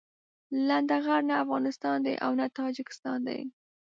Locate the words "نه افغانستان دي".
1.29-2.13